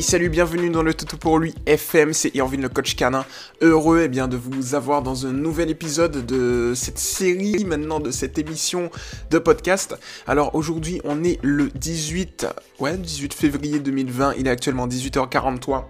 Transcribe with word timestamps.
Salut, 0.00 0.30
bienvenue 0.30 0.70
dans 0.70 0.82
le 0.82 0.94
Toto 0.94 1.16
pour 1.16 1.38
lui 1.38 1.54
FM, 1.66 2.12
c'est 2.12 2.34
Irvin 2.34 2.56
le 2.56 2.68
coach 2.68 2.96
canin, 2.96 3.24
heureux 3.60 4.02
eh 4.04 4.08
bien, 4.08 4.26
de 4.26 4.36
vous 4.36 4.74
avoir 4.74 5.02
dans 5.02 5.26
un 5.26 5.32
nouvel 5.32 5.70
épisode 5.70 6.26
de 6.26 6.72
cette 6.74 6.98
série, 6.98 7.64
maintenant 7.64 8.00
de 8.00 8.10
cette 8.10 8.38
émission 8.38 8.90
de 9.30 9.38
podcast. 9.38 9.96
Alors 10.26 10.54
aujourd'hui 10.54 11.00
on 11.04 11.22
est 11.22 11.38
le 11.42 11.68
18, 11.74 12.46
ouais, 12.80 12.96
18 12.96 13.32
février 13.32 13.78
2020, 13.78 14.34
il 14.38 14.48
est 14.48 14.50
actuellement 14.50 14.88
18h43. 14.88 15.84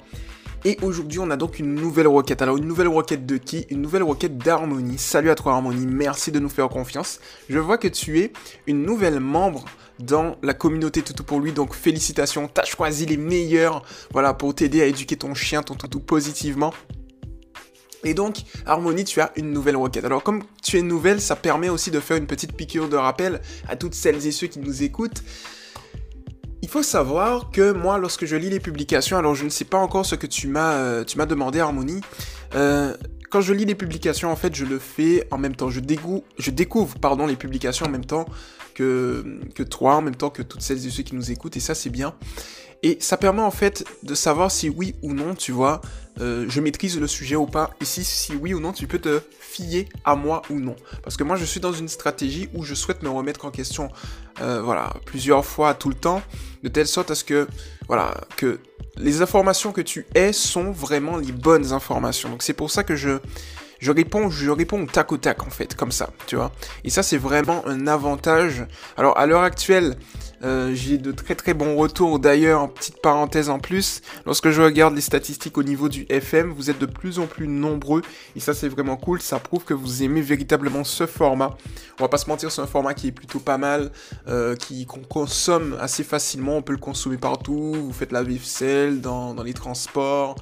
Et 0.65 0.79
aujourd'hui, 0.81 1.19
on 1.19 1.29
a 1.31 1.37
donc 1.37 1.59
une 1.59 1.75
nouvelle 1.75 2.07
requête. 2.07 2.41
Alors, 2.41 2.57
une 2.57 2.67
nouvelle 2.67 2.87
requête 2.87 3.27
de 3.27 3.37
qui? 3.37 3.67
Une 3.71 3.83
nouvelle 3.83 4.05
requête 4.05 4.39
d'Harmonie. 4.39 4.97
Salut 4.97 5.31
à 5.31 5.35
toi, 5.35 5.55
Harmonie. 5.55 5.87
Merci 5.87 6.31
de 6.31 6.39
nous 6.39 6.49
faire 6.49 6.69
confiance. 6.69 7.19
Je 7.49 7.59
vois 7.59 7.79
que 7.79 7.89
tu 7.89 8.21
es 8.21 8.33
une 8.69 8.83
nouvelle 8.85 9.19
membre 9.19 9.65
dans 9.99 10.37
la 10.41 10.55
communauté 10.55 11.03
Toutou 11.03 11.25
pour 11.25 11.41
lui. 11.41 11.51
Donc, 11.51 11.75
félicitations. 11.75 12.47
T'as 12.47 12.65
choisi 12.65 13.07
les 13.07 13.17
meilleurs, 13.17 13.83
voilà, 14.13 14.35
pour 14.35 14.55
t'aider 14.55 14.83
à 14.83 14.87
éduquer 14.87 15.17
ton 15.17 15.35
chien, 15.35 15.65
ton 15.65 15.75
toutou 15.75 15.99
positivement. 15.99 16.73
Et 18.05 18.15
donc, 18.15 18.37
Harmonie, 18.65 19.05
tu 19.05 19.21
as 19.21 19.33
une 19.35 19.51
nouvelle 19.51 19.77
requête. 19.77 20.05
Alors, 20.05 20.23
comme 20.23 20.45
tu 20.63 20.79
es 20.79 20.83
nouvelle, 20.83 21.21
ça 21.21 21.35
permet 21.35 21.71
aussi 21.71 21.91
de 21.91 21.99
faire 21.99 22.17
une 22.17 22.27
petite 22.29 22.53
piqûre 22.53 22.89
de 22.89 22.97
rappel 22.97 23.41
à 23.69 23.75
toutes 23.75 23.95
celles 23.95 24.25
et 24.29 24.31
ceux 24.31 24.47
qui 24.47 24.61
nous 24.61 24.85
écoutent. 24.85 25.25
Faut 26.73 26.83
savoir 26.83 27.51
que 27.51 27.73
moi, 27.73 27.99
lorsque 27.99 28.25
je 28.25 28.35
lis 28.35 28.49
les 28.49 28.59
publications, 28.59 29.19
alors 29.19 29.35
je 29.35 29.45
ne 29.45 29.51
sais 29.51 29.67
pas 29.67 29.77
encore 29.77 30.07
ce 30.07 30.15
que 30.15 30.27
tu 30.27 30.49
m'as 30.49 30.73
euh, 30.73 31.05
demandé, 31.05 31.61
Harmonie. 31.61 32.01
Euh, 32.55 32.97
quand 33.29 33.43
je 33.43 33.53
lis 33.53 33.67
les 33.67 33.75
publications, 33.75 34.33
en 34.33 34.37
fait, 34.37 34.55
je 34.55 34.65
le 34.65 34.79
fais 34.79 35.29
en 35.31 35.37
même 35.37 35.55
temps. 35.55 35.69
Je, 35.69 35.81
je 36.39 36.51
découvre 36.51 36.99
pardon, 36.99 37.27
les 37.27 37.37
publications 37.37 37.85
en 37.85 37.91
même 37.91 38.07
temps 38.07 38.25
que, 38.75 39.39
que 39.55 39.63
toi, 39.63 39.97
en 39.97 40.01
même 40.01 40.17
temps 40.17 40.31
que 40.31 40.41
toutes 40.41 40.63
celles 40.63 40.87
et 40.87 40.89
ceux 40.89 41.03
qui 41.03 41.15
nous 41.15 41.31
écoutent, 41.31 41.59
et 41.59 41.61
ça, 41.61 41.75
c'est 41.75 41.91
bien. 41.91 42.15
Et 42.83 42.99
ça 43.01 43.17
permet 43.17 43.43
en 43.43 43.51
fait 43.51 43.85
de 44.03 44.15
savoir 44.15 44.51
si 44.51 44.69
oui 44.69 44.95
ou 45.03 45.13
non, 45.13 45.35
tu 45.35 45.53
vois, 45.53 45.81
euh, 46.21 46.47
je 46.49 46.61
maîtrise 46.61 46.99
le 46.99 47.07
sujet 47.07 47.37
ou 47.37 47.47
pas, 47.47 47.71
si, 47.83 48.03
si 48.03 48.35
oui 48.35 48.55
ou 48.55 48.61
non, 48.61 48.73
tu 48.73 48.87
peux 48.87 48.99
te 48.99 49.21
fier 49.39 49.89
à 50.05 50.17
moi 50.17 50.43
ou 50.51 50.59
non. 50.59 50.75
Parce 51.03 51.17
que 51.17 51.25
moi, 51.25 51.37
je 51.37 51.45
suis 51.45 51.61
dans 51.61 51.73
une 51.73 51.89
stratégie 51.89 52.49
où 52.55 52.65
je 52.65 52.75
souhaite 52.75 53.03
me 53.03 53.09
remettre 53.09 53.45
en 53.45 53.51
question, 53.51 53.89
euh, 54.41 54.61
voilà, 54.63 54.95
plusieurs 55.07 55.45
fois, 55.45 55.75
tout 55.75 55.89
le 55.89 55.95
temps, 55.95 56.23
de 56.63 56.69
telle 56.69 56.89
sorte 56.89 57.11
à 57.11 57.15
ce 57.15 57.25
que, 57.25 57.47
voilà, 57.87 58.15
que 58.37 58.59
les 58.97 59.23
informations 59.23 59.73
que 59.73 59.81
tu 59.81 60.07
aies 60.15 60.33
sont 60.33 60.71
vraiment 60.73 61.17
les 61.17 61.33
bonnes 61.33 61.73
informations. 61.73 62.31
Donc 62.31 62.43
c'est 62.43 62.53
pour 62.53 62.71
ça 62.71 62.85
que 62.85 62.97
je, 62.97 63.19
je 63.83 63.91
réponds, 63.91 64.31
je 64.31 64.49
réponds 64.49 64.85
au 64.85 64.87
tac 64.87 65.11
au 65.11 65.17
tac 65.17 65.43
en 65.45 65.51
fait, 65.51 65.75
comme 65.75 65.91
ça, 65.91 66.11
tu 66.29 66.37
vois. 66.37 66.53
Et 66.85 66.91
ça 66.91 67.03
c'est 67.03 67.17
vraiment 67.17 67.67
un 67.67 67.89
avantage. 67.89 68.65
Alors 68.97 69.19
à 69.19 69.27
l'heure 69.27 69.43
actuelle, 69.43 69.97
euh, 70.45 70.73
j'ai 70.73 70.99
de 70.99 71.11
très 71.11 71.35
très 71.35 71.53
bons 71.53 71.75
retours. 71.75 72.21
D'ailleurs, 72.21 72.73
petite 72.73 73.03
parenthèse 73.03 73.51
en 73.51 73.59
plus, 73.59 74.01
lorsque 74.25 74.51
je 74.51 74.63
regarde 74.63 74.95
les 74.95 75.01
statistiques 75.01 75.59
au 75.59 75.65
niveau 75.65 75.89
du 75.89 76.07
FM, 76.09 76.53
vous 76.53 76.71
êtes 76.71 76.79
de 76.79 76.87
plus 76.87 77.19
en 77.19 77.27
plus 77.27 77.49
nombreux 77.49 78.03
et 78.37 78.41
ça 78.41 78.55
c'est 78.55 78.69
vraiment 78.69 78.97
cool. 78.97 79.21
Ça 79.21 79.41
prouve 79.41 79.65
que 79.65 79.75
vous 79.75 80.05
aimez 80.05 80.21
véritablement 80.21 80.85
ce 80.85 81.07
format. 81.07 81.57
On 81.99 82.05
va 82.05 82.09
pas 82.09 82.19
se 82.19 82.31
mentir, 82.31 82.53
c'est 82.53 82.63
un 82.63 82.69
format 82.69 82.95
qui 82.95 83.09
est 83.09 83.13
plutôt 83.13 83.41
pas 83.41 83.59
mal, 83.59 83.91
euh, 84.29 84.55
qui 84.55 84.87
qu'on 84.87 85.03
consomme 85.03 85.77
assez 85.81 86.05
facilement. 86.05 86.59
On 86.59 86.63
peut 86.63 86.73
le 86.73 86.79
consommer 86.79 87.17
partout. 87.17 87.73
Vous 87.75 87.93
faites 87.93 88.13
la 88.13 88.23
vaisselle, 88.23 89.01
dans, 89.01 89.35
dans 89.35 89.43
les 89.43 89.55
transports. 89.55 90.37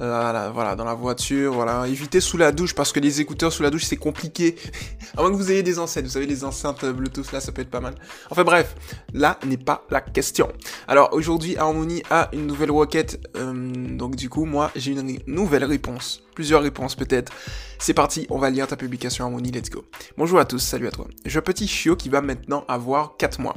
Euh, 0.00 0.50
voilà, 0.52 0.74
dans 0.74 0.84
la 0.84 0.94
voiture, 0.94 1.52
voilà. 1.52 1.86
Évitez 1.86 2.20
sous 2.20 2.36
la 2.36 2.50
douche 2.50 2.74
parce 2.74 2.92
que 2.92 2.98
les 2.98 3.20
écouteurs 3.20 3.52
sous 3.52 3.62
la 3.62 3.70
douche 3.70 3.84
c'est 3.84 3.96
compliqué. 3.96 4.56
à 5.16 5.20
moins 5.20 5.30
que 5.30 5.36
vous 5.36 5.52
ayez 5.52 5.62
des 5.62 5.78
enceintes, 5.78 6.04
vous 6.04 6.10
savez 6.10 6.26
les 6.26 6.44
enceintes 6.44 6.84
Bluetooth 6.84 7.30
là, 7.32 7.40
ça 7.40 7.52
peut 7.52 7.62
être 7.62 7.70
pas 7.70 7.80
mal. 7.80 7.94
Enfin 8.30 8.42
bref, 8.42 8.74
là 9.12 9.38
n'est 9.46 9.56
pas 9.56 9.84
la 9.90 10.00
question. 10.00 10.48
Alors 10.88 11.10
aujourd'hui, 11.12 11.56
Harmony 11.56 12.02
a 12.10 12.28
une 12.32 12.46
nouvelle 12.46 12.72
requête, 12.72 13.20
euh, 13.36 13.52
donc 13.96 14.16
du 14.16 14.28
coup 14.28 14.44
moi 14.44 14.72
j'ai 14.74 14.92
une 14.92 15.18
nouvelle 15.26 15.64
réponse 15.64 16.24
plusieurs 16.34 16.62
réponses 16.62 16.94
peut-être. 16.96 17.32
C'est 17.78 17.94
parti, 17.94 18.26
on 18.30 18.38
va 18.38 18.50
lire 18.50 18.66
ta 18.66 18.76
publication 18.76 19.24
Harmonie, 19.24 19.50
let's 19.50 19.70
go. 19.70 19.84
Bonjour 20.16 20.38
à 20.38 20.44
tous, 20.44 20.58
salut 20.58 20.86
à 20.86 20.90
toi. 20.90 21.06
J'ai 21.24 21.38
un 21.38 21.42
petit 21.42 21.66
chiot 21.66 21.96
qui 21.96 22.08
va 22.08 22.20
maintenant 22.20 22.64
avoir 22.68 23.16
4 23.16 23.40
mois. 23.40 23.54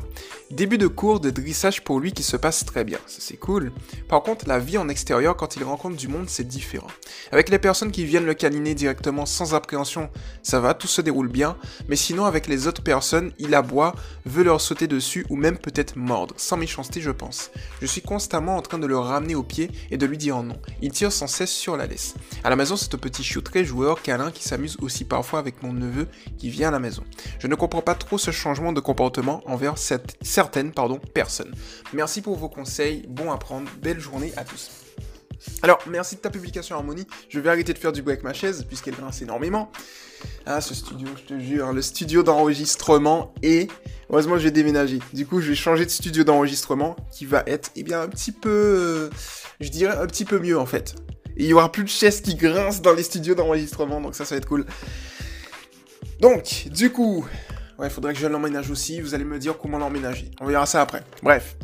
Début 0.51 0.77
de 0.77 0.87
cours 0.87 1.19
de 1.19 1.29
drissage 1.29 1.83
pour 1.83 1.99
lui 1.99 2.11
qui 2.11 2.23
se 2.23 2.37
passe 2.37 2.65
très 2.65 2.83
bien, 2.83 2.99
ça 3.05 3.19
c'est 3.19 3.37
cool. 3.37 3.71
Par 4.07 4.21
contre, 4.23 4.47
la 4.47 4.59
vie 4.59 4.77
en 4.77 4.89
extérieur 4.89 5.35
quand 5.35 5.55
il 5.55 5.63
rencontre 5.63 5.97
du 5.97 6.07
monde, 6.07 6.26
c'est 6.29 6.47
différent. 6.47 6.87
Avec 7.31 7.49
les 7.49 7.59
personnes 7.59 7.91
qui 7.91 8.05
viennent 8.05 8.25
le 8.25 8.33
câliner 8.33 8.75
directement 8.75 9.25
sans 9.25 9.53
appréhension, 9.55 10.09
ça 10.43 10.59
va, 10.59 10.73
tout 10.73 10.87
se 10.87 11.01
déroule 11.01 11.27
bien, 11.27 11.57
mais 11.87 11.95
sinon 11.95 12.25
avec 12.25 12.47
les 12.47 12.67
autres 12.67 12.83
personnes, 12.83 13.31
il 13.39 13.55
aboie, 13.55 13.95
veut 14.25 14.43
leur 14.43 14.61
sauter 14.61 14.87
dessus 14.87 15.25
ou 15.29 15.35
même 15.35 15.57
peut-être 15.57 15.95
mordre, 15.95 16.35
sans 16.37 16.57
méchanceté 16.57 17.01
je 17.01 17.11
pense. 17.11 17.51
Je 17.81 17.87
suis 17.87 18.01
constamment 18.01 18.57
en 18.57 18.61
train 18.61 18.79
de 18.79 18.87
le 18.87 18.97
ramener 18.97 19.35
au 19.35 19.43
pied 19.43 19.71
et 19.91 19.97
de 19.97 20.05
lui 20.05 20.17
dire 20.17 20.41
non. 20.43 20.57
Il 20.81 20.91
tire 20.91 21.11
sans 21.11 21.27
cesse 21.27 21.51
sur 21.51 21.77
la 21.77 21.87
laisse. 21.87 22.15
À 22.43 22.49
la 22.49 22.65
c'est 22.65 22.93
un 22.93 22.97
petit 22.97 23.23
chiot 23.23 23.41
très 23.41 23.63
joueur, 23.63 24.01
câlin, 24.01 24.31
qui 24.31 24.43
s'amuse 24.43 24.77
aussi 24.81 25.05
parfois 25.05 25.39
avec 25.39 25.63
mon 25.63 25.73
neveu 25.73 26.07
qui 26.37 26.49
vient 26.49 26.67
à 26.67 26.71
la 26.71 26.79
maison. 26.79 27.03
Je 27.39 27.47
ne 27.47 27.55
comprends 27.55 27.81
pas 27.81 27.95
trop 27.95 28.17
ce 28.17 28.31
changement 28.31 28.73
de 28.73 28.81
comportement 28.81 29.41
envers 29.45 29.77
cette, 29.77 30.17
certaines 30.21 30.71
pardon, 30.71 30.99
personnes. 31.13 31.53
Merci 31.93 32.21
pour 32.21 32.35
vos 32.35 32.49
conseils, 32.49 33.05
bon 33.07 33.31
à 33.31 33.37
belle 33.81 33.99
journée 33.99 34.33
à 34.35 34.43
tous. 34.43 34.86
Alors, 35.61 35.79
merci 35.87 36.15
de 36.15 36.21
ta 36.21 36.29
publication 36.29 36.75
Harmonie. 36.75 37.07
Je 37.29 37.39
vais 37.39 37.49
arrêter 37.49 37.73
de 37.73 37.77
faire 37.77 37.91
du 37.91 38.01
bruit 38.01 38.13
avec 38.13 38.23
ma 38.23 38.33
chaise, 38.33 38.65
puisqu'elle 38.67 38.95
grince 38.95 39.21
énormément. 39.21 39.71
Ah, 40.45 40.61
ce 40.61 40.73
studio, 40.73 41.07
je 41.15 41.35
te 41.35 41.39
jure, 41.39 41.73
le 41.73 41.81
studio 41.81 42.23
d'enregistrement 42.23 43.33
et... 43.41 43.67
Heureusement, 44.09 44.37
j'ai 44.37 44.51
déménagé. 44.51 44.99
Du 45.11 45.25
coup, 45.25 45.41
je 45.41 45.49
vais 45.49 45.55
changer 45.55 45.85
de 45.85 45.89
studio 45.89 46.23
d'enregistrement, 46.23 46.95
qui 47.11 47.25
va 47.25 47.43
être, 47.45 47.71
eh 47.75 47.83
bien, 47.83 48.01
un 48.01 48.07
petit 48.07 48.31
peu... 48.31 48.49
Euh, 48.49 49.09
je 49.59 49.67
dirais 49.67 49.97
un 49.97 50.07
petit 50.07 50.23
peu 50.23 50.39
mieux, 50.39 50.57
en 50.57 50.65
fait. 50.65 50.95
Il 51.35 51.45
y 51.45 51.53
aura 51.53 51.71
plus 51.71 51.83
de 51.83 51.89
chaises 51.89 52.21
qui 52.21 52.35
grincent 52.35 52.81
dans 52.81 52.93
les 52.93 53.03
studios 53.03 53.35
d'enregistrement, 53.35 53.99
donc 53.99 54.15
ça, 54.15 54.23
ça 54.23 54.35
va 54.35 54.37
être 54.37 54.47
cool. 54.47 54.65
Donc, 56.21 56.69
du 56.71 56.89
coup, 56.89 57.25
ouais, 57.79 57.87
il 57.87 57.89
faudrait 57.89 58.13
que 58.13 58.19
je 58.19 58.27
l'emménage 58.27 58.69
aussi. 58.69 59.01
Vous 59.01 59.13
allez 59.13 59.23
me 59.23 59.39
dire 59.39 59.57
comment 59.57 59.77
l'emménager. 59.77 60.31
On 60.41 60.45
verra 60.45 60.65
ça 60.65 60.81
après. 60.81 61.03
Bref. 61.23 61.55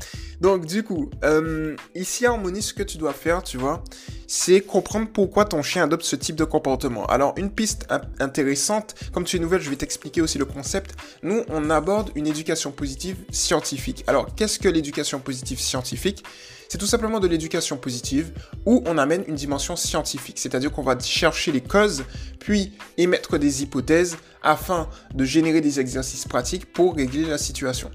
Donc, 0.42 0.66
du 0.66 0.84
coup, 0.84 1.10
euh, 1.24 1.76
ici 1.96 2.26
à 2.26 2.32
Harmonie, 2.32 2.62
ce 2.62 2.74
que 2.74 2.84
tu 2.84 2.98
dois 2.98 3.14
faire, 3.14 3.44
tu 3.44 3.58
vois, 3.58 3.82
c'est 4.28 4.62
comprendre 4.62 5.08
pourquoi 5.14 5.46
ton 5.46 5.62
chien 5.62 5.84
adopte 5.84 6.04
ce 6.04 6.16
type 6.16 6.36
de 6.36 6.44
comportement. 6.44 7.06
Alors, 7.06 7.34
une 7.38 7.50
piste 7.50 7.88
intéressante, 8.20 8.96
comme 9.14 9.24
tu 9.24 9.38
es 9.38 9.40
nouvelle, 9.40 9.62
je 9.62 9.70
vais 9.70 9.76
t'expliquer 9.76 10.22
aussi 10.22 10.38
le 10.38 10.46
concept. 10.46 10.96
Nous, 11.22 11.44
on 11.50 11.70
aborde 11.70 12.12
une 12.16 12.28
éducation 12.28 12.72
positive 12.72 13.16
scientifique. 13.32 14.04
Alors, 14.08 14.36
qu'est-ce 14.36 14.60
que 14.60 14.68
l'éducation 14.68 15.20
positive 15.20 15.60
scientifique? 15.60 16.24
C'est 16.74 16.80
tout 16.80 16.88
simplement 16.88 17.20
de 17.20 17.28
l'éducation 17.28 17.78
positive 17.78 18.32
où 18.66 18.82
on 18.88 18.98
amène 18.98 19.24
une 19.28 19.36
dimension 19.36 19.76
scientifique, 19.76 20.40
c'est-à-dire 20.40 20.72
qu'on 20.72 20.82
va 20.82 20.98
chercher 21.00 21.52
les 21.52 21.62
causes, 21.62 22.04
puis 22.40 22.72
émettre 22.98 23.38
des 23.38 23.62
hypothèses 23.62 24.18
afin 24.42 24.90
de 25.14 25.24
générer 25.24 25.62
des 25.62 25.80
exercices 25.80 26.26
pratiques 26.26 26.74
pour 26.74 26.96
régler 26.96 27.26
la 27.26 27.38
situation. 27.38 27.92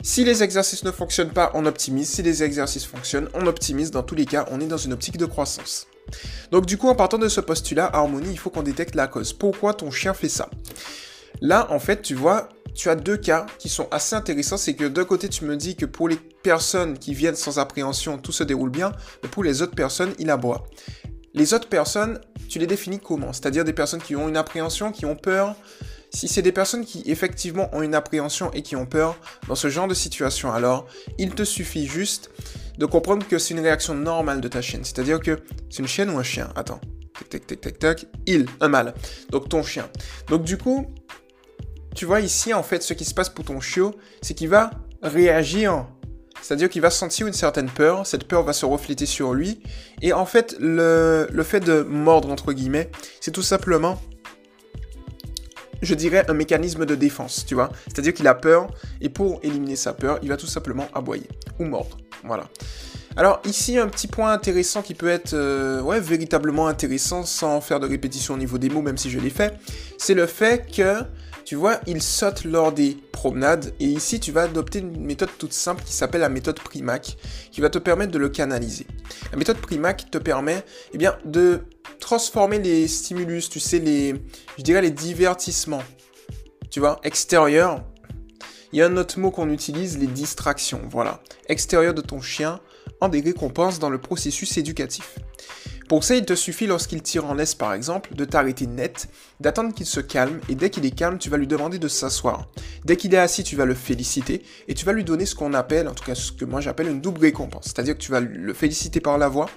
Si 0.00 0.24
les 0.24 0.42
exercices 0.42 0.82
ne 0.82 0.90
fonctionnent 0.90 1.34
pas, 1.34 1.50
on 1.52 1.66
optimise. 1.66 2.08
Si 2.08 2.22
les 2.22 2.42
exercices 2.42 2.86
fonctionnent, 2.86 3.28
on 3.34 3.46
optimise. 3.46 3.90
Dans 3.90 4.02
tous 4.02 4.14
les 4.14 4.24
cas, 4.24 4.46
on 4.50 4.62
est 4.62 4.66
dans 4.66 4.78
une 4.78 4.94
optique 4.94 5.18
de 5.18 5.26
croissance. 5.26 5.88
Donc 6.50 6.64
du 6.64 6.78
coup, 6.78 6.88
en 6.88 6.94
partant 6.94 7.18
de 7.18 7.28
ce 7.28 7.42
postulat, 7.42 7.90
harmonie, 7.92 8.30
il 8.30 8.38
faut 8.38 8.48
qu'on 8.48 8.62
détecte 8.62 8.94
la 8.94 9.08
cause. 9.08 9.34
Pourquoi 9.34 9.74
ton 9.74 9.90
chien 9.90 10.14
fait 10.14 10.30
ça? 10.30 10.48
Là, 11.42 11.70
en 11.70 11.80
fait, 11.80 12.00
tu 12.00 12.14
vois, 12.14 12.48
tu 12.74 12.88
as 12.88 12.94
deux 12.94 13.18
cas 13.18 13.44
qui 13.58 13.68
sont 13.68 13.88
assez 13.90 14.16
intéressants. 14.16 14.56
C'est 14.56 14.74
que 14.74 14.84
d'un 14.84 15.04
côté, 15.04 15.28
tu 15.28 15.44
me 15.44 15.54
dis 15.54 15.76
que 15.76 15.84
pour 15.84 16.08
les 16.08 16.18
personnes 16.42 16.98
qui 16.98 17.14
viennent 17.14 17.36
sans 17.36 17.58
appréhension, 17.58 18.18
tout 18.18 18.32
se 18.32 18.44
déroule 18.44 18.70
bien, 18.70 18.92
mais 19.22 19.28
pour 19.28 19.44
les 19.44 19.62
autres 19.62 19.74
personnes, 19.74 20.12
il 20.18 20.30
aboie. 20.30 20.66
Les 21.34 21.54
autres 21.54 21.68
personnes, 21.68 22.20
tu 22.48 22.58
les 22.58 22.66
définis 22.66 22.98
comment? 22.98 23.32
C'est-à-dire 23.32 23.64
des 23.64 23.72
personnes 23.72 24.00
qui 24.00 24.16
ont 24.16 24.28
une 24.28 24.36
appréhension, 24.36 24.92
qui 24.92 25.06
ont 25.06 25.16
peur? 25.16 25.54
Si 26.10 26.26
c'est 26.26 26.40
des 26.40 26.52
personnes 26.52 26.86
qui 26.86 27.02
effectivement 27.04 27.68
ont 27.74 27.82
une 27.82 27.94
appréhension 27.94 28.50
et 28.52 28.62
qui 28.62 28.76
ont 28.76 28.86
peur 28.86 29.18
dans 29.46 29.54
ce 29.54 29.68
genre 29.68 29.86
de 29.88 29.94
situation, 29.94 30.50
alors 30.50 30.86
il 31.18 31.34
te 31.34 31.44
suffit 31.44 31.86
juste 31.86 32.30
de 32.78 32.86
comprendre 32.86 33.26
que 33.26 33.38
c'est 33.38 33.52
une 33.52 33.60
réaction 33.60 33.94
normale 33.94 34.40
de 34.40 34.48
ta 34.48 34.62
chienne. 34.62 34.84
C'est-à-dire 34.84 35.20
que 35.20 35.40
c'est 35.68 35.80
une 35.80 35.88
chienne 35.88 36.08
ou 36.10 36.18
un 36.18 36.22
chien? 36.22 36.50
Attends. 36.56 36.80
Tac, 37.28 37.28
tac, 37.28 37.46
tac, 37.46 37.60
tac, 37.60 37.78
tac. 37.78 38.06
Il, 38.26 38.46
un 38.60 38.68
mâle. 38.68 38.94
Donc 39.30 39.48
ton 39.50 39.62
chien. 39.62 39.88
Donc 40.28 40.44
du 40.44 40.56
coup, 40.56 40.86
tu 41.94 42.06
vois 42.06 42.20
ici, 42.20 42.54
en 42.54 42.62
fait, 42.62 42.82
ce 42.82 42.94
qui 42.94 43.04
se 43.04 43.12
passe 43.12 43.28
pour 43.28 43.44
ton 43.44 43.60
chiot, 43.60 43.94
c'est 44.22 44.34
qu'il 44.34 44.48
va 44.48 44.70
réagir. 45.02 45.86
C'est-à-dire 46.42 46.68
qu'il 46.68 46.82
va 46.82 46.90
sentir 46.90 47.26
une 47.26 47.32
certaine 47.32 47.68
peur, 47.68 48.06
cette 48.06 48.24
peur 48.24 48.42
va 48.42 48.52
se 48.52 48.64
refléter 48.64 49.06
sur 49.06 49.34
lui, 49.34 49.60
et 50.02 50.12
en 50.12 50.26
fait, 50.26 50.56
le, 50.60 51.28
fait 51.42 51.60
de 51.60 51.82
mordre, 51.82 52.30
entre 52.30 52.52
guillemets, 52.52 52.90
c'est 53.20 53.30
tout 53.30 53.42
simplement, 53.42 54.00
je 55.82 55.94
dirais, 55.94 56.24
un 56.28 56.34
mécanisme 56.34 56.86
de 56.86 56.94
défense, 56.94 57.44
tu 57.46 57.54
vois. 57.54 57.70
C'est-à-dire 57.86 58.14
qu'il 58.14 58.26
a 58.26 58.34
peur, 58.34 58.68
et 59.00 59.08
pour 59.08 59.40
éliminer 59.42 59.76
sa 59.76 59.92
peur, 59.92 60.18
il 60.22 60.28
va 60.28 60.36
tout 60.36 60.46
simplement 60.46 60.86
aboyer, 60.94 61.28
ou 61.58 61.64
mordre, 61.64 61.98
voilà. 62.24 62.48
Alors 63.16 63.40
ici, 63.44 63.76
un 63.78 63.88
petit 63.88 64.06
point 64.06 64.30
intéressant 64.30 64.80
qui 64.80 64.94
peut 64.94 65.08
être 65.08 65.34
euh, 65.34 65.80
ouais, 65.82 65.98
véritablement 65.98 66.68
intéressant 66.68 67.24
sans 67.24 67.60
faire 67.60 67.80
de 67.80 67.88
répétition 67.88 68.34
au 68.34 68.36
niveau 68.36 68.58
des 68.58 68.68
mots, 68.68 68.80
même 68.80 68.96
si 68.96 69.10
je 69.10 69.18
l'ai 69.18 69.30
fait, 69.30 69.58
c'est 69.98 70.14
le 70.14 70.26
fait 70.26 70.70
que 70.70 71.02
tu 71.48 71.56
vois, 71.56 71.80
il 71.86 72.02
saute 72.02 72.44
lors 72.44 72.72
des 72.72 72.98
promenades. 73.10 73.72
Et 73.80 73.86
ici, 73.86 74.20
tu 74.20 74.32
vas 74.32 74.42
adopter 74.42 74.80
une 74.80 75.02
méthode 75.02 75.30
toute 75.38 75.54
simple 75.54 75.82
qui 75.82 75.94
s'appelle 75.94 76.20
la 76.20 76.28
méthode 76.28 76.60
Primac, 76.60 77.16
qui 77.50 77.62
va 77.62 77.70
te 77.70 77.78
permettre 77.78 78.12
de 78.12 78.18
le 78.18 78.28
canaliser. 78.28 78.86
La 79.32 79.38
méthode 79.38 79.56
Primac 79.56 80.10
te 80.10 80.18
permet, 80.18 80.62
eh 80.92 80.98
bien, 80.98 81.16
de 81.24 81.60
transformer 82.00 82.58
les 82.58 82.86
stimulus, 82.86 83.48
tu 83.48 83.60
sais, 83.60 83.78
les, 83.78 84.12
divertissements, 84.90 85.82
tu 86.70 86.80
vois, 86.80 87.00
extérieurs. 87.02 87.82
Il 88.74 88.78
y 88.78 88.82
a 88.82 88.86
un 88.86 88.98
autre 88.98 89.18
mot 89.18 89.30
qu'on 89.30 89.48
utilise, 89.48 89.96
les 89.96 90.06
distractions, 90.06 90.82
voilà. 90.90 91.22
Extérieur 91.48 91.94
de 91.94 92.02
ton 92.02 92.20
chien 92.20 92.60
en 93.00 93.08
des 93.08 93.22
récompenses 93.22 93.78
dans 93.78 93.88
le 93.88 93.98
processus 93.98 94.58
éducatif. 94.58 95.18
Pour 95.88 96.04
ça, 96.04 96.14
il 96.14 96.26
te 96.26 96.34
suffit 96.34 96.66
lorsqu'il 96.66 97.00
tire 97.00 97.24
en 97.24 97.32
laisse 97.32 97.54
par 97.54 97.72
exemple, 97.72 98.14
de 98.14 98.26
t'arrêter 98.26 98.66
net, 98.66 99.08
d'attendre 99.40 99.74
qu'il 99.74 99.86
se 99.86 100.00
calme, 100.00 100.40
et 100.48 100.54
dès 100.54 100.70
qu'il 100.70 100.84
est 100.84 100.94
calme, 100.94 101.18
tu 101.18 101.30
vas 101.30 101.36
lui 101.36 101.46
demander 101.46 101.78
de 101.78 101.88
s'asseoir. 101.88 102.48
Dès 102.84 102.96
qu'il 102.96 103.14
est 103.14 103.18
assis, 103.18 103.44
tu 103.44 103.56
vas 103.56 103.64
le 103.64 103.74
féliciter, 103.74 104.42
et 104.66 104.74
tu 104.74 104.84
vas 104.84 104.92
lui 104.92 105.04
donner 105.04 105.26
ce 105.26 105.34
qu'on 105.34 105.54
appelle, 105.54 105.88
en 105.88 105.94
tout 105.94 106.04
cas 106.04 106.14
ce 106.14 106.32
que 106.32 106.44
moi 106.44 106.60
j'appelle 106.60 106.88
une 106.88 107.00
double 107.00 107.20
récompense. 107.20 107.64
C'est-à-dire 107.66 107.94
que 107.94 108.02
tu 108.02 108.10
vas 108.10 108.20
le 108.20 108.54
féliciter 108.54 109.00
par 109.00 109.18
la 109.18 109.28
voix, 109.28 109.48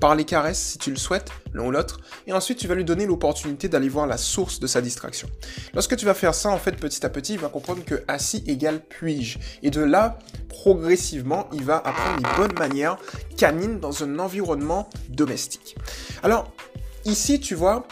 par 0.00 0.14
les 0.14 0.24
caresses 0.24 0.58
si 0.58 0.78
tu 0.78 0.90
le 0.90 0.96
souhaites, 0.96 1.30
l'un 1.52 1.64
ou 1.64 1.70
l'autre, 1.70 2.00
et 2.26 2.32
ensuite 2.32 2.58
tu 2.58 2.66
vas 2.66 2.74
lui 2.74 2.84
donner 2.84 3.06
l'opportunité 3.06 3.68
d'aller 3.68 3.88
voir 3.88 4.06
la 4.06 4.16
source 4.16 4.58
de 4.60 4.66
sa 4.66 4.80
distraction. 4.80 5.28
Lorsque 5.74 5.96
tu 5.96 6.06
vas 6.06 6.14
faire 6.14 6.34
ça, 6.34 6.50
en 6.50 6.58
fait, 6.58 6.72
petit 6.72 7.04
à 7.04 7.10
petit, 7.10 7.34
il 7.34 7.38
va 7.38 7.48
comprendre 7.48 7.84
que 7.84 8.02
assis 8.08 8.42
égale 8.46 8.80
puis-je. 8.80 9.38
Et 9.62 9.70
de 9.70 9.80
là, 9.80 10.18
progressivement, 10.48 11.48
il 11.52 11.64
va 11.64 11.76
apprendre 11.76 12.22
les 12.22 12.36
bonnes 12.36 12.58
manières 12.58 12.96
canines 13.36 13.78
dans 13.78 14.02
un 14.02 14.18
environnement 14.18 14.88
domestique. 15.08 15.76
Alors, 16.22 16.52
ici, 17.04 17.40
tu 17.40 17.54
vois, 17.54 17.86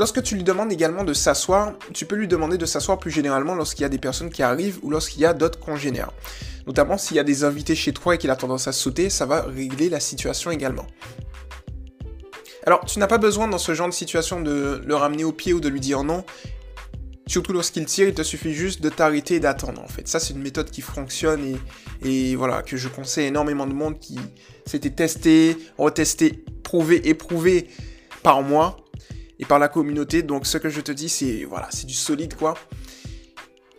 Lorsque 0.00 0.22
tu 0.22 0.34
lui 0.34 0.44
demandes 0.44 0.72
également 0.72 1.04
de 1.04 1.12
s'asseoir, 1.12 1.74
tu 1.92 2.06
peux 2.06 2.16
lui 2.16 2.26
demander 2.26 2.56
de 2.56 2.64
s'asseoir 2.64 2.98
plus 2.98 3.10
généralement 3.10 3.54
lorsqu'il 3.54 3.82
y 3.82 3.84
a 3.84 3.90
des 3.90 3.98
personnes 3.98 4.30
qui 4.30 4.42
arrivent 4.42 4.78
ou 4.80 4.88
lorsqu'il 4.88 5.20
y 5.20 5.26
a 5.26 5.34
d'autres 5.34 5.60
congénères. 5.60 6.10
Notamment 6.66 6.96
s'il 6.96 7.18
y 7.18 7.20
a 7.20 7.22
des 7.22 7.44
invités 7.44 7.74
chez 7.74 7.92
toi 7.92 8.14
et 8.14 8.18
qu'il 8.18 8.30
a 8.30 8.36
tendance 8.36 8.66
à 8.66 8.72
sauter, 8.72 9.10
ça 9.10 9.26
va 9.26 9.42
régler 9.42 9.90
la 9.90 10.00
situation 10.00 10.50
également. 10.50 10.86
Alors, 12.64 12.82
tu 12.86 12.98
n'as 12.98 13.08
pas 13.08 13.18
besoin 13.18 13.46
dans 13.46 13.58
ce 13.58 13.74
genre 13.74 13.88
de 13.88 13.92
situation 13.92 14.40
de 14.40 14.80
le 14.82 14.94
ramener 14.94 15.24
au 15.24 15.32
pied 15.32 15.52
ou 15.52 15.60
de 15.60 15.68
lui 15.68 15.80
dire 15.80 16.02
non. 16.02 16.24
Surtout 17.26 17.52
lorsqu'il 17.52 17.84
tire, 17.84 18.08
il 18.08 18.14
te 18.14 18.22
suffit 18.22 18.54
juste 18.54 18.80
de 18.80 18.88
t'arrêter 18.88 19.34
et 19.34 19.40
d'attendre 19.40 19.82
en 19.82 19.88
fait. 19.88 20.08
Ça, 20.08 20.18
c'est 20.18 20.32
une 20.32 20.40
méthode 20.40 20.70
qui 20.70 20.80
fonctionne 20.80 21.58
et, 22.02 22.36
voilà, 22.36 22.62
que 22.62 22.78
je 22.78 22.88
conseille 22.88 23.26
énormément 23.26 23.66
de 23.66 23.74
monde 23.74 23.98
qui 23.98 24.18
s'était 24.64 24.88
testé, 24.88 25.58
retesté, 25.76 26.42
prouvé, 26.62 27.06
éprouvé 27.06 27.68
par 28.22 28.40
moi 28.40 28.78
et 29.40 29.46
par 29.46 29.58
la 29.58 29.68
communauté. 29.68 30.22
Donc, 30.22 30.46
ce 30.46 30.58
que 30.58 30.68
je 30.68 30.80
te 30.80 30.92
dis, 30.92 31.08
c'est 31.08 31.44
voilà, 31.44 31.68
c'est 31.72 31.86
du 31.86 31.94
solide 31.94 32.34
quoi. 32.36 32.54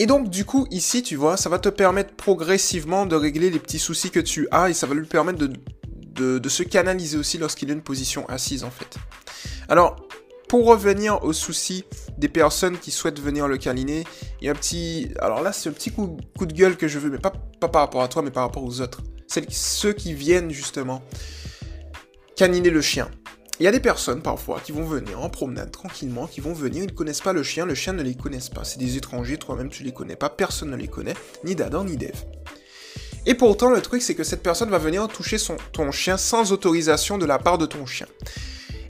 Et 0.02 0.08
donc 0.08 0.32
du 0.32 0.46
coup 0.46 0.66
ici 0.72 1.04
tu 1.04 1.16
vois 1.16 1.38
ça 1.38 1.48
va 1.48 1.60
te 1.60 1.70
permettre 1.70 2.16
progressivement 2.16 3.06
de 3.06 3.16
régler 3.16 3.52
les 3.52 3.60
petits 3.60 3.78
soucis 3.78 4.10
que 4.10 4.20
tu 4.20 4.48
as 4.50 4.72
et 4.72 4.74
ça 4.74 4.88
va 4.88 4.96
lui 4.96 5.06
permettre 5.06 5.48
de, 5.48 6.50
se 6.50 6.64
canaliser 6.64 7.20
aussi 7.20 7.38
lorsqu'il 7.38 7.70
est 7.70 7.74
une 7.74 7.84
position 7.84 8.28
assise 8.28 8.64
en 8.64 8.72
fait. 8.72 8.98
Alors 9.70 9.98
pour 10.50 10.66
revenir 10.66 11.24
aux 11.24 11.34
soucis 11.34 11.84
des 12.18 12.30
personnes 12.30 12.80
qui 12.80 12.90
souhaitent 12.90 13.20
venir 13.20 13.48
le 13.48 13.60
câliner, 13.60 14.04
il 14.42 14.46
y 14.46 14.48
a 14.48 14.54
un 14.54 14.56
petit... 14.56 15.12
Alors 15.20 15.44
là 15.44 15.54
c'est 15.54 15.70
un 15.70 15.72
petit 15.72 15.92
coup, 15.92 16.18
de 16.40 16.52
gueule 16.52 16.78
que 16.78 16.88
je 16.88 16.98
veux 16.98 17.12
mais 17.12 17.20
pas, 17.20 17.34
pas 17.60 17.70
par 17.70 17.84
rapport 17.84 18.02
à 18.02 18.08
toi 18.08 18.24
mais 18.24 18.32
par 18.32 18.42
rapport 18.42 18.64
aux 18.64 18.82
autres. 18.82 19.04
C'est 19.28 19.52
ceux 19.52 19.94
qui 19.94 20.16
viennent 20.16 20.50
justement 20.50 21.04
caniner 22.36 22.72
le 22.72 22.82
chien. 22.82 23.08
Il 23.62 23.64
y 23.64 23.68
a 23.68 23.72
des 23.72 23.80
personnes 23.80 24.24
parfois 24.24 24.60
qui 24.60 24.72
vont 24.72 24.86
venir 24.86 25.22
en 25.22 25.30
promenade 25.30 25.70
tranquillement, 25.70 26.26
qui 26.26 26.42
vont 26.42 26.52
venir, 26.52 26.82
ils 26.82 26.88
ne 26.88 26.96
connaissent 26.96 27.22
pas 27.22 27.32
le 27.32 27.44
chien, 27.44 27.64
le 27.68 27.76
chien 27.76 27.94
ne 27.94 28.02
les 28.02 28.16
connaissent 28.16 28.50
pas. 28.50 28.64
C'est 28.64 28.80
des 28.80 28.98
étrangers, 28.98 29.38
toi-même 29.38 29.70
tu 29.70 29.84
les 29.84 29.92
connais 29.92 30.16
pas, 30.16 30.32
personne 30.32 30.72
ne 30.72 30.76
les 30.76 30.88
connaît, 30.88 31.14
ni 31.44 31.54
d'Adam 31.54 31.84
ni 31.84 31.96
d'Eve. 31.96 32.26
Et 33.28 33.36
pourtant, 33.36 33.70
le 33.70 33.80
truc, 33.80 34.02
c'est 34.02 34.16
que 34.16 34.24
cette 34.24 34.42
personne 34.42 34.72
va 34.72 34.80
venir 34.80 35.08
toucher 35.08 35.38
son, 35.38 35.58
ton 35.74 35.92
chien 35.92 36.18
sans 36.18 36.52
autorisation 36.52 37.20
de 37.20 37.26
la 37.28 37.38
part 37.38 37.60
de 37.60 37.68
ton 37.68 37.86
chien. 37.86 38.08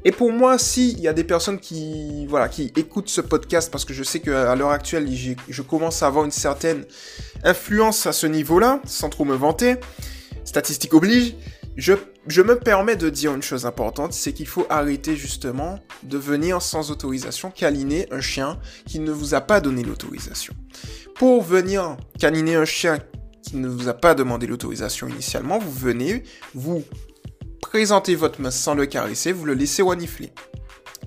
Et 0.06 0.14
pour 0.14 0.32
moi, 0.32 0.58
s'il 0.58 1.02
y 1.02 1.10
a 1.10 1.14
des 1.14 1.26
personnes 1.26 1.60
qui, 1.60 2.26
voilà, 2.28 2.48
qui 2.48 2.72
écoutent 2.78 3.10
ce 3.10 3.20
podcast, 3.20 3.70
parce 3.74 3.84
que 3.84 3.94
je 3.94 4.04
sais 4.04 4.22
qu'à 4.22 4.56
l'heure 4.56 4.72
actuelle, 4.72 5.06
je 5.50 5.62
commence 5.64 6.02
à 6.02 6.08
avoir 6.08 6.24
une 6.24 6.32
certaine 6.32 6.86
influence 7.44 8.06
à 8.06 8.14
ce 8.14 8.26
niveau-là, 8.26 8.82
sans 8.86 9.10
trop 9.10 9.26
me 9.26 9.36
vanter, 9.36 9.76
statistique 10.46 10.94
oblige, 10.94 11.36
je, 11.78 12.42
me 12.42 12.60
permets 12.60 12.96
de 12.96 13.10
dire 13.10 13.34
une 13.34 13.42
chose 13.42 13.66
importante, 13.66 14.14
c'est 14.14 14.34
qu'il 14.34 14.48
faut 14.48 14.66
arrêter 14.70 15.16
justement 15.16 15.80
de 16.04 16.18
venir 16.18 16.62
sans 16.62 16.92
autorisation 16.92 17.50
câliner 17.50 18.08
un 18.12 18.22
chien 18.22 18.60
qui 18.86 19.00
ne 19.00 19.12
vous 19.12 19.34
a 19.34 19.42
pas 19.42 19.62
donné 19.62 19.84
l'autorisation. 19.84 20.54
Pour 21.16 21.44
venir 21.44 21.98
câliner 22.20 22.56
un 22.56 22.66
chien 22.66 23.00
qui 23.42 23.58
ne 23.58 23.68
vous 23.68 23.88
a 23.88 23.94
pas 23.94 24.16
demandé 24.16 24.48
l'autorisation 24.48 25.08
initialement, 25.08 25.60
vous 25.60 25.72
venez, 25.72 26.24
vous 26.54 26.84
présentez 27.62 28.16
votre 28.16 28.42
main 28.42 28.52
sans 28.52 28.76
le 28.76 28.86
caresser, 28.86 29.32
vous 29.32 29.46
le 29.46 29.54
laissez 29.54 29.82
renifler. 29.82 30.34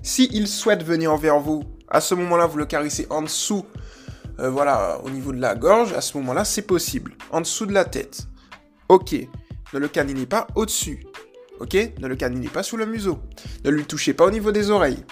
Si 0.01 0.29
il 0.33 0.47
souhaite 0.47 0.83
venir 0.83 1.15
vers 1.17 1.39
vous, 1.39 1.63
à 1.87 2.01
ce 2.01 2.15
moment-là, 2.15 2.47
vous 2.47 2.57
le 2.57 2.65
caressez 2.65 3.07
en 3.09 3.21
dessous, 3.21 3.65
euh, 4.39 4.49
voilà, 4.49 4.99
au 5.03 5.09
niveau 5.09 5.31
de 5.31 5.39
la 5.39 5.55
gorge, 5.55 5.93
à 5.93 6.01
ce 6.01 6.17
moment-là, 6.17 6.43
c'est 6.43 6.63
possible. 6.63 7.13
En 7.31 7.41
dessous 7.41 7.65
de 7.65 7.73
la 7.73 7.85
tête. 7.85 8.27
Ok 8.89 9.15
ne 9.75 9.79
le 9.79 9.89
caninez 9.89 10.25
pas 10.25 10.47
au-dessus. 10.55 11.05
Ok? 11.59 11.75
Ne 11.99 12.07
le 12.07 12.15
caninez 12.15 12.47
pas 12.47 12.63
sous 12.63 12.77
le 12.77 12.85
museau. 12.85 13.19
Ne 13.65 13.71
lui 13.71 13.83
touchez 13.83 14.13
pas 14.13 14.25
au 14.25 14.31
niveau 14.31 14.53
des 14.53 14.69
oreilles. 14.69 15.03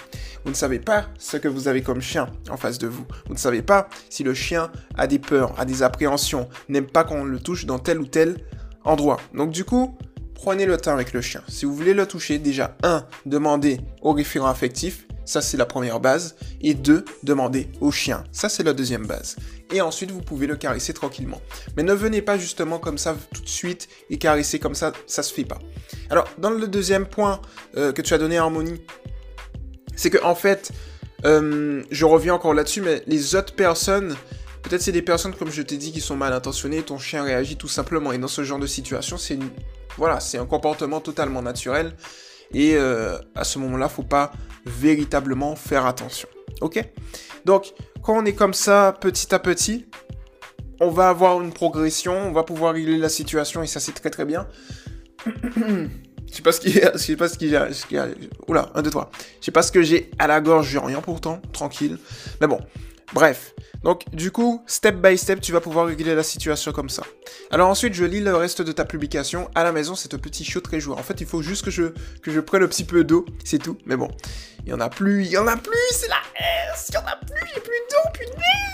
Vous 0.45 0.51
ne 0.51 0.55
savez 0.55 0.79
pas 0.79 1.07
ce 1.19 1.35
que 1.35 1.49
vous 1.49 1.67
avez 1.67 1.81
comme 1.81 2.01
chien 2.01 2.29
en 2.49 2.55
face 2.55 2.77
de 2.77 2.87
vous. 2.87 3.05
Vous 3.27 3.33
ne 3.33 3.39
savez 3.39 3.61
pas 3.61 3.89
si 4.09 4.23
le 4.23 4.33
chien 4.33 4.71
a 4.97 5.05
des 5.05 5.19
peurs, 5.19 5.57
a 5.59 5.65
des 5.65 5.83
appréhensions, 5.83 6.47
n'aime 6.69 6.87
pas 6.87 7.03
qu'on 7.03 7.25
le 7.25 7.39
touche 7.39 7.65
dans 7.65 7.79
tel 7.79 7.99
ou 7.99 8.05
tel 8.05 8.37
endroit. 8.85 9.19
Donc 9.33 9.51
du 9.51 9.65
coup, 9.65 9.97
prenez 10.33 10.65
le 10.65 10.77
temps 10.77 10.93
avec 10.93 11.11
le 11.11 11.19
chien. 11.19 11.41
Si 11.49 11.65
vous 11.65 11.75
voulez 11.75 11.93
le 11.93 12.05
toucher, 12.05 12.39
déjà, 12.39 12.77
un, 12.83 13.05
demandez 13.25 13.81
au 14.01 14.13
référent 14.13 14.47
affectif 14.47 15.07
ça, 15.25 15.41
c'est 15.41 15.57
la 15.57 15.65
première 15.65 15.99
base. 15.99 16.35
Et 16.61 16.73
deux, 16.73 17.05
demander 17.23 17.69
au 17.81 17.91
chien. 17.91 18.23
Ça, 18.31 18.49
c'est 18.49 18.63
la 18.63 18.73
deuxième 18.73 19.05
base. 19.05 19.35
Et 19.71 19.81
ensuite, 19.81 20.11
vous 20.11 20.21
pouvez 20.21 20.47
le 20.47 20.55
caresser 20.55 20.93
tranquillement. 20.93 21.41
Mais 21.75 21.83
ne 21.83 21.93
venez 21.93 22.21
pas 22.21 22.37
justement 22.37 22.79
comme 22.79 22.97
ça 22.97 23.15
tout 23.33 23.41
de 23.41 23.49
suite 23.49 23.87
et 24.09 24.17
caresser 24.17 24.59
comme 24.59 24.75
ça, 24.75 24.93
ça 25.07 25.23
se 25.23 25.33
fait 25.33 25.45
pas. 25.45 25.59
Alors, 26.09 26.27
dans 26.37 26.49
le 26.49 26.67
deuxième 26.67 27.05
point 27.05 27.41
euh, 27.77 27.91
que 27.91 28.01
tu 28.01 28.13
as 28.13 28.17
donné 28.17 28.37
à 28.37 28.43
Harmonie, 28.43 28.81
c'est 29.95 30.09
que 30.09 30.23
en 30.23 30.35
fait, 30.35 30.71
euh, 31.25 31.83
je 31.89 32.05
reviens 32.05 32.33
encore 32.33 32.53
là-dessus, 32.53 32.81
mais 32.81 33.03
les 33.07 33.35
autres 33.35 33.55
personnes, 33.55 34.15
peut-être 34.63 34.81
c'est 34.81 34.91
des 34.91 35.01
personnes 35.01 35.33
comme 35.33 35.51
je 35.51 35.61
t'ai 35.61 35.77
dit 35.77 35.91
qui 35.91 36.01
sont 36.01 36.15
mal 36.15 36.33
intentionnées, 36.33 36.81
ton 36.81 36.97
chien 36.97 37.23
réagit 37.23 37.55
tout 37.55 37.67
simplement. 37.67 38.11
Et 38.11 38.17
dans 38.17 38.27
ce 38.27 38.43
genre 38.43 38.59
de 38.59 38.67
situation, 38.67 39.17
c'est 39.17 39.39
voilà, 39.97 40.19
c'est 40.19 40.37
un 40.37 40.45
comportement 40.45 40.99
totalement 40.99 41.41
naturel. 41.41 41.93
Et 42.53 42.75
euh, 42.75 43.17
à 43.35 43.43
ce 43.43 43.59
moment-là, 43.59 43.89
faut 43.89 44.03
pas 44.03 44.31
véritablement 44.65 45.55
faire 45.55 45.85
attention. 45.85 46.27
Ok? 46.61 46.83
Donc, 47.45 47.73
quand 48.01 48.17
on 48.17 48.25
est 48.25 48.33
comme 48.33 48.53
ça, 48.53 48.95
petit 48.99 49.33
à 49.33 49.39
petit, 49.39 49.85
on 50.79 50.89
va 50.89 51.09
avoir 51.09 51.41
une 51.41 51.51
progression, 51.51 52.13
on 52.13 52.31
va 52.31 52.43
pouvoir 52.43 52.73
régler 52.73 52.97
la 52.97 53.09
situation 53.09 53.63
et 53.63 53.67
ça 53.67 53.79
c'est 53.79 53.93
très 53.93 54.09
très 54.09 54.25
bien. 54.25 54.47
Je 56.33 56.37
sais 56.37 56.41
pas 56.41 56.51
ce 56.51 56.83
a, 56.83 56.93
je 56.93 56.97
sais 56.97 57.15
pas 57.15 57.27
ce 57.27 57.37
qu'il 57.37 57.49
y 57.49 57.55
a, 57.55 58.07
oula, 58.47 58.71
un, 58.73 58.81
deux, 58.81 58.89
trois. 58.89 59.11
Je 59.39 59.45
sais 59.45 59.51
pas 59.51 59.61
ce 59.61 59.71
que 59.71 59.83
j'ai 59.83 60.09
à 60.17 60.25
la 60.25 60.41
gorge, 60.41 60.67
j'ai 60.67 60.79
rien 60.79 60.99
pourtant, 60.99 61.39
tranquille. 61.51 61.99
Mais 62.41 62.47
bon, 62.47 62.59
bref. 63.13 63.53
Donc, 63.83 64.03
du 64.13 64.31
coup, 64.31 64.63
step 64.65 64.95
by 64.95 65.17
step, 65.17 65.41
tu 65.41 65.51
vas 65.51 65.59
pouvoir 65.59 65.87
régler 65.87 66.15
la 66.15 66.23
situation 66.23 66.71
comme 66.71 66.89
ça. 66.89 67.03
Alors 67.51 67.69
ensuite, 67.69 67.93
je 67.93 68.05
lis 68.05 68.21
le 68.21 68.35
reste 68.35 68.61
de 68.61 68.71
ta 68.71 68.85
publication. 68.85 69.49
À 69.55 69.63
la 69.63 69.71
maison, 69.71 69.95
c'est 69.95 70.13
un 70.13 70.17
petit 70.17 70.45
chiot 70.45 70.61
très 70.61 70.79
joueur. 70.79 70.97
En 70.97 71.03
fait, 71.03 71.19
il 71.19 71.27
faut 71.27 71.41
juste 71.41 71.65
que 71.65 71.71
je, 71.71 72.39
prenne 72.39 72.63
un 72.63 72.67
petit 72.67 72.85
peu 72.85 73.03
d'eau, 73.03 73.25
c'est 73.43 73.59
tout. 73.59 73.77
Mais 73.85 73.97
bon, 73.97 74.09
il 74.65 74.69
y 74.69 74.73
en 74.73 74.79
a 74.79 74.89
plus, 74.89 75.25
il 75.25 75.31
y 75.31 75.37
en 75.37 75.47
a 75.47 75.57
plus, 75.57 75.73
c'est 75.91 76.07
la 76.07 76.21
S, 76.73 76.87
il 76.89 76.95
y 76.95 76.97
en 76.97 77.05
a 77.05 77.17
plus, 77.17 77.57
a 77.57 77.59
plus 77.59 77.81
d'eau, 77.89 78.09
punaise 78.13 78.72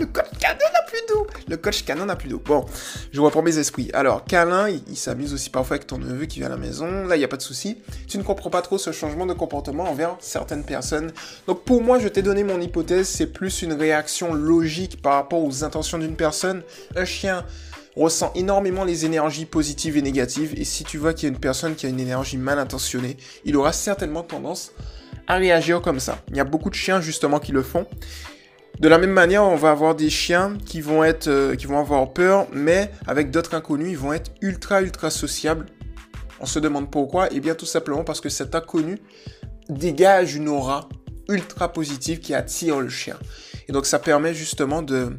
Le 0.00 0.06
coach 0.06 0.30
canon 0.38 0.64
n'a 0.72 0.82
plus 0.86 1.00
d'eau 1.08 1.26
Le 1.46 1.56
coach 1.58 1.84
canon 1.84 2.06
n'a 2.06 2.16
plus 2.16 2.30
d'eau. 2.30 2.42
Bon, 2.42 2.64
je 3.12 3.20
reprends 3.20 3.42
mes 3.42 3.58
esprits. 3.58 3.90
Alors, 3.92 4.24
Câlin, 4.24 4.70
il, 4.70 4.96
s'amuse 4.96 5.34
aussi 5.34 5.50
parfois 5.50 5.76
avec 5.76 5.86
ton 5.86 5.98
neveu 5.98 6.24
qui 6.24 6.38
vient 6.38 6.46
à 6.48 6.52
la 6.52 6.56
maison. 6.56 7.04
Là, 7.06 7.16
il 7.16 7.18
n'y 7.18 7.24
a 7.24 7.28
pas 7.28 7.36
de 7.36 7.42
souci. 7.42 7.76
Tu 8.08 8.16
ne 8.16 8.22
comprends 8.22 8.48
pas 8.48 8.62
trop 8.62 8.78
ce 8.78 8.92
changement 8.92 9.26
de 9.26 9.34
comportement 9.34 9.84
envers 9.84 10.16
certaines 10.20 10.64
personnes. 10.64 11.12
Donc, 11.46 11.64
pour 11.64 11.82
moi, 11.82 11.98
je 11.98 12.08
t'ai 12.08 12.22
donné 12.22 12.44
mon 12.44 12.58
hypothèse. 12.62 13.08
C'est 13.08 13.26
plus 13.26 13.60
une 13.60 13.74
réaction 13.74 14.32
logique 14.32 15.02
par 15.02 15.16
rapport 15.16 15.44
aux 15.44 15.64
intentions 15.64 15.98
d'une 15.98 16.16
personne. 16.16 16.62
Un 16.96 17.04
chien 17.04 17.44
ressent 17.94 18.32
énormément 18.34 18.84
les 18.84 19.04
énergies 19.04 19.44
positives 19.44 19.98
et 19.98 20.02
négatives. 20.02 20.58
Et 20.58 20.64
si 20.64 20.84
tu 20.84 20.96
vois 20.96 21.12
qu'il 21.12 21.28
y 21.28 21.30
a 21.30 21.34
une 21.34 21.40
personne 21.40 21.74
qui 21.74 21.84
a 21.84 21.90
une 21.90 22.00
énergie 22.00 22.38
mal 22.38 22.58
intentionnée, 22.58 23.18
il 23.44 23.54
aura 23.54 23.74
certainement 23.74 24.22
tendance 24.22 24.72
à 25.26 25.34
réagir 25.34 25.82
comme 25.82 26.00
ça. 26.00 26.22
Il 26.30 26.38
y 26.38 26.40
a 26.40 26.44
beaucoup 26.44 26.70
de 26.70 26.74
chiens 26.74 27.02
justement 27.02 27.38
qui 27.38 27.52
le 27.52 27.62
font. 27.62 27.86
De 28.78 28.88
la 28.88 28.98
même 28.98 29.10
manière, 29.10 29.44
on 29.44 29.56
va 29.56 29.70
avoir 29.70 29.94
des 29.94 30.08
chiens 30.08 30.56
qui 30.64 30.80
vont 30.80 31.04
être, 31.04 31.28
euh, 31.28 31.54
qui 31.54 31.66
vont 31.66 31.78
avoir 31.78 32.12
peur, 32.12 32.46
mais 32.52 32.90
avec 33.06 33.30
d'autres 33.30 33.54
inconnus, 33.54 33.88
ils 33.90 33.98
vont 33.98 34.12
être 34.12 34.30
ultra 34.40 34.80
ultra 34.80 35.10
sociables. 35.10 35.66
On 36.40 36.46
se 36.46 36.58
demande 36.58 36.90
pourquoi 36.90 37.28
eh 37.30 37.40
bien 37.40 37.54
tout 37.54 37.66
simplement 37.66 38.04
parce 38.04 38.20
que 38.20 38.30
cet 38.30 38.54
inconnu 38.54 38.98
dégage 39.68 40.34
une 40.34 40.48
aura 40.48 40.88
ultra 41.28 41.72
positive 41.72 42.20
qui 42.20 42.34
attire 42.34 42.80
le 42.80 42.88
chien. 42.88 43.16
Et 43.68 43.72
donc 43.72 43.86
ça 43.86 43.98
permet 43.98 44.34
justement 44.34 44.82
de 44.82 45.10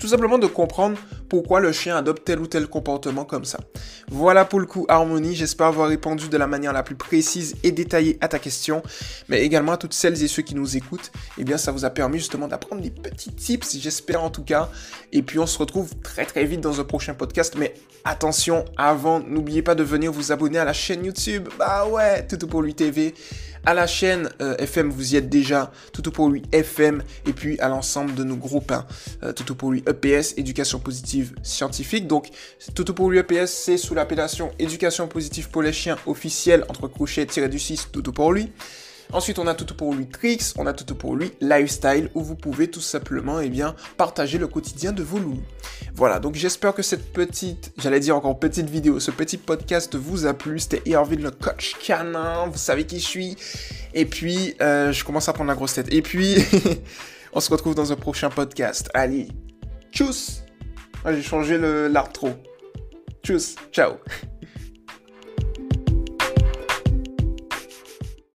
tout 0.00 0.08
simplement 0.08 0.38
de 0.38 0.46
comprendre 0.46 0.98
pourquoi 1.28 1.60
le 1.60 1.70
chien 1.70 1.96
adopte 1.96 2.24
tel 2.24 2.40
ou 2.40 2.46
tel 2.46 2.66
comportement 2.66 3.24
comme 3.24 3.44
ça. 3.44 3.60
Voilà 4.08 4.44
pour 4.44 4.58
le 4.58 4.66
coup 4.66 4.86
Harmonie, 4.88 5.36
j'espère 5.36 5.68
avoir 5.68 5.88
répondu 5.88 6.28
de 6.28 6.36
la 6.36 6.46
manière 6.46 6.72
la 6.72 6.82
plus 6.82 6.96
précise 6.96 7.54
et 7.62 7.70
détaillée 7.70 8.18
à 8.20 8.26
ta 8.26 8.38
question, 8.38 8.82
mais 9.28 9.42
également 9.42 9.72
à 9.72 9.76
toutes 9.76 9.92
celles 9.92 10.20
et 10.22 10.26
ceux 10.26 10.42
qui 10.42 10.54
nous 10.54 10.76
écoutent, 10.76 11.12
eh 11.38 11.44
bien 11.44 11.58
ça 11.58 11.70
vous 11.70 11.84
a 11.84 11.90
permis 11.90 12.18
justement 12.18 12.48
d'apprendre 12.48 12.82
des 12.82 12.90
petits 12.90 13.32
tips, 13.32 13.76
j'espère 13.78 14.24
en 14.24 14.30
tout 14.30 14.42
cas, 14.42 14.70
et 15.12 15.22
puis 15.22 15.38
on 15.38 15.46
se 15.46 15.58
retrouve 15.58 15.94
très 16.02 16.24
très 16.24 16.44
vite 16.44 16.60
dans 16.60 16.80
un 16.80 16.84
prochain 16.84 17.14
podcast, 17.14 17.54
mais 17.58 17.74
attention, 18.04 18.64
avant, 18.76 19.20
n'oubliez 19.20 19.62
pas 19.62 19.74
de 19.74 19.82
venir 19.82 20.10
vous 20.10 20.32
abonner 20.32 20.58
à 20.58 20.64
la 20.64 20.72
chaîne 20.72 21.04
YouTube, 21.04 21.48
bah 21.58 21.86
ouais, 21.86 22.26
tout 22.26 22.46
pour 22.46 22.62
lui 22.62 22.74
TV, 22.74 23.14
à 23.64 23.74
la 23.74 23.86
chaîne 23.86 24.28
euh, 24.40 24.56
FM, 24.58 24.90
vous 24.90 25.14
y 25.14 25.16
êtes 25.16 25.28
déjà, 25.28 25.70
Tout 25.92 26.10
pour 26.10 26.28
lui 26.28 26.42
FM, 26.52 27.02
et 27.26 27.32
puis 27.32 27.58
à 27.60 27.68
l'ensemble 27.68 28.14
de 28.14 28.24
nos 28.24 28.36
groupes, 28.36 28.72
hein, 28.72 28.86
euh, 29.22 29.32
Tout 29.32 29.54
pour 29.54 29.72
lui 29.72 29.82
EPS, 29.86 30.34
Éducation 30.36 30.78
positive 30.78 31.34
scientifique. 31.42 32.06
Donc, 32.06 32.28
Tout 32.74 32.84
pour 32.94 33.10
lui 33.10 33.18
EPS, 33.18 33.50
c'est 33.50 33.76
sous 33.76 33.94
l'appellation 33.94 34.50
Éducation 34.58 35.08
positive 35.08 35.50
pour 35.50 35.62
les 35.62 35.72
chiens 35.72 35.96
officiel, 36.06 36.64
entre 36.68 36.88
crochets, 36.88 37.26
tiré 37.26 37.48
du 37.48 37.58
6, 37.58 37.88
Tout 37.92 38.02
pour 38.12 38.32
lui. 38.32 38.50
Ensuite, 39.12 39.38
on 39.38 39.46
a 39.46 39.54
tout 39.54 39.74
pour 39.74 39.94
lui 39.94 40.06
Tricks, 40.06 40.52
on 40.56 40.66
a 40.66 40.72
tout 40.72 40.94
pour 40.94 41.16
lui 41.16 41.32
Lifestyle, 41.40 42.10
où 42.14 42.22
vous 42.22 42.36
pouvez 42.36 42.70
tout 42.70 42.80
simplement 42.80 43.40
eh 43.40 43.48
bien, 43.48 43.74
partager 43.96 44.38
le 44.38 44.46
quotidien 44.46 44.92
de 44.92 45.02
vos 45.02 45.18
loups. 45.18 45.42
Voilà, 45.94 46.20
donc 46.20 46.36
j'espère 46.36 46.74
que 46.74 46.82
cette 46.82 47.12
petite, 47.12 47.72
j'allais 47.78 48.00
dire 48.00 48.16
encore 48.16 48.38
petite 48.38 48.70
vidéo, 48.70 49.00
ce 49.00 49.10
petit 49.10 49.36
podcast 49.36 49.96
vous 49.96 50.26
a 50.26 50.34
plu. 50.34 50.60
C'était 50.60 50.82
Irvin 50.86 51.16
le 51.16 51.30
coach 51.30 51.76
canin, 51.84 52.46
vous 52.46 52.58
savez 52.58 52.84
qui 52.84 53.00
je 53.00 53.06
suis. 53.06 53.36
Et 53.94 54.06
puis, 54.06 54.54
euh, 54.60 54.92
je 54.92 55.04
commence 55.04 55.28
à 55.28 55.32
prendre 55.32 55.48
la 55.48 55.56
grosse 55.56 55.74
tête. 55.74 55.92
Et 55.92 56.02
puis, 56.02 56.36
on 57.32 57.40
se 57.40 57.50
retrouve 57.50 57.74
dans 57.74 57.92
un 57.92 57.96
prochain 57.96 58.30
podcast. 58.30 58.90
Allez, 58.94 59.28
tchuss 59.92 60.44
ah, 61.04 61.12
J'ai 61.12 61.22
changé 61.22 61.58
l'art 61.58 62.12
trop. 62.12 62.34
Tchuss, 63.24 63.56
ciao 63.72 63.94